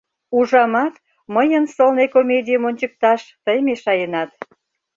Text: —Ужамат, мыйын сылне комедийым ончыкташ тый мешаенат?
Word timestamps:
—Ужамат, 0.37 0.93
мыйын 1.35 1.65
сылне 1.73 2.05
комедийым 2.13 2.63
ончыкташ 2.69 3.21
тый 3.45 3.57
мешаенат? 3.67 4.31